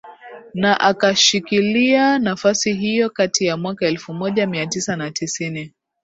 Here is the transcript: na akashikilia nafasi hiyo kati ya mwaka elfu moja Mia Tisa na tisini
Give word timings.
na 0.53 0.79
akashikilia 0.79 2.19
nafasi 2.19 2.73
hiyo 2.73 3.09
kati 3.09 3.45
ya 3.45 3.57
mwaka 3.57 3.85
elfu 3.85 4.13
moja 4.13 4.47
Mia 4.47 4.67
Tisa 4.67 4.95
na 4.95 5.11
tisini 5.11 5.73